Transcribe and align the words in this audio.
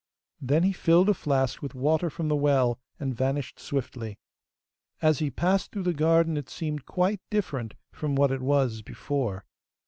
Then 0.41 0.63
he 0.63 0.71
filled 0.73 1.09
a 1.09 1.13
flask 1.13 1.61
with 1.61 1.75
water 1.75 2.09
from 2.09 2.27
the 2.27 2.35
well, 2.35 2.79
and 2.99 3.13
vanished 3.13 3.59
swiftly. 3.59 4.17
As 4.99 5.19
he 5.19 5.29
passed 5.29 5.71
through 5.71 5.83
the 5.83 5.93
garden 5.93 6.37
it 6.37 6.49
seemed 6.49 6.87
quite 6.87 7.21
different 7.29 7.75
from 7.91 8.15
what 8.15 8.31
it 8.31 8.41
was 8.41 8.81
before. 8.81 9.45